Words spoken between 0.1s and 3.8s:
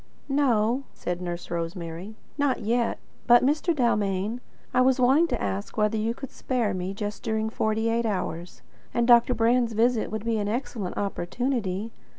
"No," said Nurse Rosemary, "not yet. But, Mr.